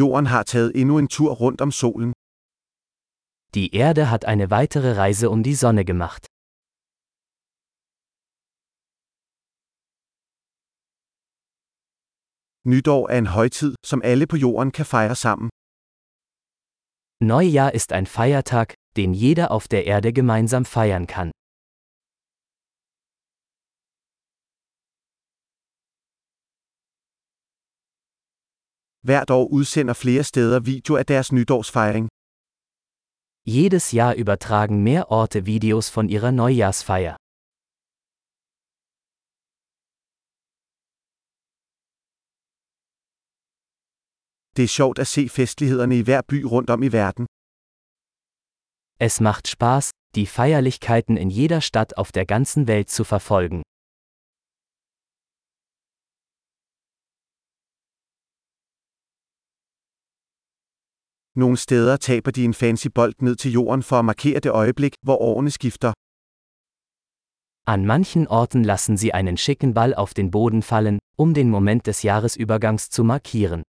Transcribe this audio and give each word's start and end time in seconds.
Jorden 0.00 0.26
har 0.26 0.42
taget 0.42 0.72
endnu 0.80 0.98
en 0.98 1.08
tur 1.08 1.32
rundt 1.42 1.60
om 1.60 1.70
solen. 1.70 2.12
Die 3.54 3.68
Erde 3.74 4.10
hat 4.10 4.24
eine 4.24 4.50
weitere 4.50 4.92
Reise 5.02 5.26
um 5.30 5.42
die 5.42 5.54
Sonne 5.54 5.84
gemacht. 5.84 6.26
Nytår 12.64 13.08
er 13.10 13.18
en 13.18 13.26
højtid, 13.26 13.74
som 13.84 14.02
alle 14.04 14.26
på 14.26 14.36
jorden 14.36 14.70
kan 14.70 14.86
fejre 14.86 15.16
sammen. 15.16 15.48
Neujahr 17.20 17.74
ist 17.74 17.92
ein 17.92 18.06
Feiertag, 18.06 18.74
den 18.96 19.14
jeder 19.14 19.50
auf 19.50 19.68
der 19.68 19.84
Erde 19.86 20.12
gemeinsam 20.12 20.64
feiern 20.64 21.06
kann. 21.06 21.30
Hvert 29.08 29.30
år 29.30 29.46
udsender 29.58 29.94
flere 29.94 30.24
steder 30.24 30.60
video 30.60 30.96
af 30.96 31.06
deres 31.06 31.32
nytårsfejring. 31.32 32.08
Jedes 33.46 33.94
Jahr 33.94 34.14
übertragen 34.22 34.82
mehr 34.84 35.04
Orte 35.10 35.40
Videos 35.46 35.96
von 35.96 36.08
ihrer 36.08 36.30
Neujahrsfeier. 36.30 37.16
Det 44.56 44.64
er 44.64 44.72
sjovt 44.78 44.98
at 44.98 45.06
se 45.06 45.28
festlighederne 45.28 45.98
i 45.98 46.02
hver 46.02 46.22
by 46.28 46.44
rundt 46.44 46.70
om 46.70 46.82
i 46.82 46.92
verden. 46.92 47.26
Es 49.00 49.20
macht 49.20 49.48
Spaß, 49.48 49.90
die 50.14 50.26
Feierlichkeiten 50.26 51.16
in 51.16 51.30
jeder 51.30 51.60
Stadt 51.60 51.96
auf 51.96 52.12
der 52.12 52.26
ganzen 52.26 52.66
Welt 52.68 52.88
zu 52.90 53.04
verfolgen. 53.04 53.62
Nogle 61.34 61.56
steder 61.56 61.96
taber 61.96 62.30
de 62.30 62.44
en 62.44 62.54
fancy 62.54 62.86
bold 62.94 63.14
ned 63.20 63.36
til 63.36 63.52
jorden 63.52 63.82
for 63.82 63.96
at 63.98 64.04
markere 64.04 64.40
det 64.40 64.50
øjeblik, 64.50 64.94
hvor 65.02 65.16
årene 65.16 65.50
skifter. 65.50 65.92
An 67.66 67.86
manchen 67.86 68.28
Orten 68.28 68.62
lassen 68.64 68.96
sie 68.96 69.14
einen 69.14 69.36
schicken 69.36 69.74
Ball 69.74 69.94
auf 69.94 70.12
den 70.14 70.30
Boden 70.30 70.62
fallen, 70.62 70.98
um 71.18 71.34
den 71.34 71.48
Moment 71.50 71.86
des 71.86 72.04
Jahresübergangs 72.04 72.84
zu 72.90 73.02
markieren. 73.04 73.62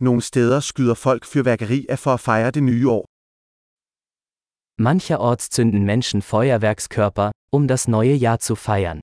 Nogle 0.00 0.22
steder 0.22 0.60
skyder 0.60 0.94
folk 0.94 1.24
fyrværkeri 1.32 1.86
af 1.88 1.98
for 1.98 2.14
at 2.14 2.20
fejre 2.20 2.50
det 2.50 2.62
nye 2.62 2.88
år. 2.96 3.04
Mancherorts 4.80 5.48
zünden 5.54 5.84
Menschen 5.84 6.22
Feuerwerkskörper, 6.22 7.30
um 7.52 7.68
das 7.68 7.88
neue 7.88 8.16
Jahr 8.24 8.38
zu 8.38 8.54
feiern. 8.54 9.00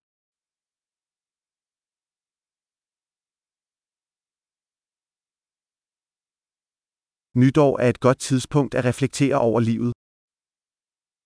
Nytår 7.37 7.79
er 7.79 7.89
et 7.89 7.99
godt 7.99 8.19
tidspunkt 8.19 8.75
at 8.75 8.85
reflektere 8.85 9.37
over 9.47 9.59
livet. 9.59 9.93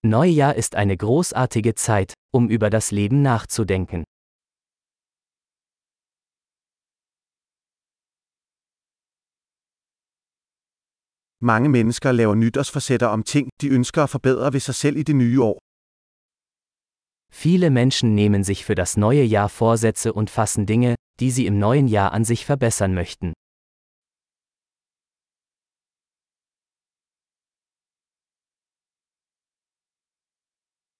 Neujahr 0.03 0.55
ist 0.55 0.75
eine 0.75 0.97
großartige 0.97 1.75
Zeit, 1.75 2.13
um 2.33 2.49
über 2.49 2.69
das 2.69 2.91
Leben 2.91 3.21
nachzudenken. 3.21 4.03
Mange 11.41 11.69
mennesker 11.69 12.11
laver 12.11 12.35
nytårsforsætter 12.35 13.07
om 13.07 13.23
ting, 13.23 13.49
de 13.61 13.67
ønsker 13.69 14.03
at 14.03 14.09
forbedre 14.09 14.53
ved 14.53 14.59
sig 14.59 14.75
selv 14.75 14.97
i 14.97 15.03
det 15.03 15.15
nye 15.15 15.41
år. 15.41 15.59
Viele 17.31 17.69
Menschen 17.69 18.15
nehmen 18.15 18.43
sich 18.43 18.65
für 18.65 18.75
das 18.75 18.97
neue 18.97 19.23
Jahr 19.23 19.49
Vorsätze 19.49 20.13
und 20.13 20.29
fassen 20.29 20.65
Dinge, 20.65 20.95
die 21.19 21.31
sie 21.31 21.45
im 21.45 21.59
neuen 21.59 21.87
Jahr 21.87 22.11
an 22.11 22.25
sich 22.25 22.45
verbessern 22.45 22.93
möchten. 22.93 23.33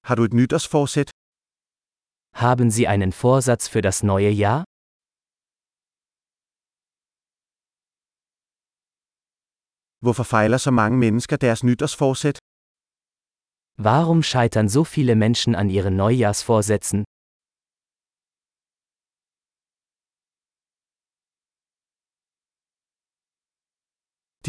Har 0.08 0.16
du 0.16 0.24
et 0.24 0.34
nytårsforsæt? 0.34 1.10
Haben 2.34 2.70
Sie 2.72 2.88
einen 2.88 3.12
Vorsatz 3.12 3.68
für 3.68 3.82
das 3.82 4.04
neue 4.04 4.32
Jahr? 4.44 4.64
Hvorfor 10.04 10.24
fejler 10.24 10.58
så 10.58 10.72
mange 10.72 10.98
mennesker 10.98 11.38
deres 11.38 11.64
nytårsforsæt? 11.64 12.38
Warum 13.78 14.24
scheitern 14.24 14.70
so 14.70 14.84
viele 14.84 15.16
Menschen 15.16 15.56
an 15.56 15.70
ihren 15.70 15.96
Neujahrsvorsätzen? 15.96 17.04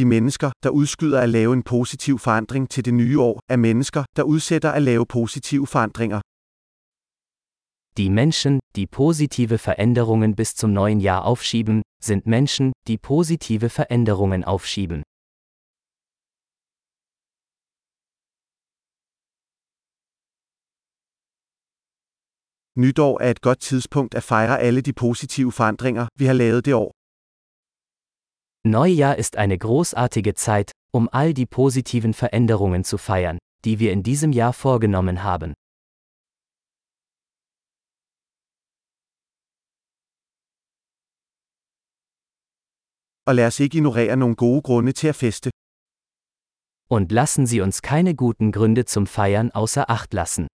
De 0.00 0.04
mennesker, 0.06 0.50
der 0.62 0.70
udskyder 0.70 1.20
at 1.20 1.28
lave 1.28 1.52
en 1.52 1.62
positiv 1.62 2.18
forandring 2.18 2.70
til 2.70 2.84
det 2.84 2.94
nye 2.94 3.20
år, 3.20 3.40
er 3.48 3.56
mennesker, 3.56 4.04
der 4.16 4.22
udsætter 4.22 4.70
at 4.70 4.82
lave 4.82 5.06
positive 5.06 5.66
forandringer. 5.66 6.20
Die 7.96 8.10
Menschen, 8.10 8.60
die 8.76 8.86
positive 8.86 9.58
Veränderungen 9.58 10.36
bis 10.36 10.54
zum 10.54 10.70
neuen 10.70 11.00
Jahr 11.00 11.22
aufschieben, 11.30 11.82
sind 12.02 12.26
Menschen, 12.26 12.72
die 12.86 12.98
positive 12.98 13.68
Veränderungen 13.68 14.44
aufschieben. 14.44 15.02
Nytår 22.76 23.20
er 23.20 23.30
et 23.30 23.40
godt 23.40 23.60
tidspunkt 23.60 24.14
at 24.14 24.22
fejre 24.22 24.58
alle 24.60 24.80
de 24.80 24.92
positive 24.92 25.52
forandringer, 25.52 26.06
vi 26.18 26.24
har 26.24 26.34
lavet 26.34 26.64
det 26.64 26.74
år. 26.74 26.99
Neujahr 28.66 29.16
ist 29.16 29.37
eine 29.37 29.56
großartige 29.56 30.34
Zeit, 30.34 30.72
um 30.93 31.09
all 31.10 31.32
die 31.32 31.47
positiven 31.47 32.12
Veränderungen 32.12 32.84
zu 32.84 32.98
feiern, 32.98 33.38
die 33.65 33.78
wir 33.78 33.91
in 33.91 34.03
diesem 34.03 34.32
Jahr 34.32 34.53
vorgenommen 34.53 35.22
haben. 35.22 35.54
Og 43.26 43.34
lad 43.34 43.47
os 43.47 43.60
ikke 43.60 43.76
ignorere 43.78 44.16
nogle 44.16 44.34
gode 44.34 44.62
grunde 44.62 44.92
til 44.92 45.09
at 45.09 45.16
feste. 45.16 45.50
Und 46.91 47.12
lassen 47.12 47.47
Sie 47.47 47.60
uns 47.60 47.81
keine 47.81 48.15
guten 48.15 48.53
Gründe 48.53 48.84
zum 48.84 49.06
Feiern 49.06 49.50
außer 49.53 49.88
Acht 49.88 50.12
lassen. 50.12 50.48